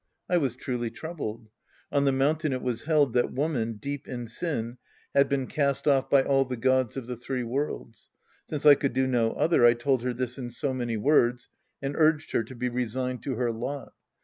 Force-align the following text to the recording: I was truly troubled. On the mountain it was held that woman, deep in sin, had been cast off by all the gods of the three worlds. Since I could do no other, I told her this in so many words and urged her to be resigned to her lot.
I 0.27 0.37
was 0.37 0.55
truly 0.55 0.89
troubled. 0.89 1.47
On 1.91 2.05
the 2.05 2.11
mountain 2.11 2.53
it 2.53 2.63
was 2.63 2.85
held 2.85 3.13
that 3.13 3.31
woman, 3.31 3.73
deep 3.73 4.07
in 4.07 4.25
sin, 4.27 4.79
had 5.13 5.29
been 5.29 5.45
cast 5.45 5.87
off 5.87 6.09
by 6.09 6.23
all 6.23 6.43
the 6.43 6.57
gods 6.57 6.97
of 6.97 7.05
the 7.05 7.15
three 7.15 7.43
worlds. 7.43 8.09
Since 8.49 8.65
I 8.65 8.73
could 8.73 8.93
do 8.93 9.05
no 9.05 9.33
other, 9.33 9.63
I 9.63 9.73
told 9.75 10.01
her 10.01 10.15
this 10.15 10.39
in 10.39 10.49
so 10.49 10.73
many 10.73 10.97
words 10.97 11.49
and 11.83 11.95
urged 11.95 12.31
her 12.31 12.43
to 12.45 12.55
be 12.55 12.67
resigned 12.67 13.21
to 13.21 13.35
her 13.35 13.51
lot. 13.51 13.93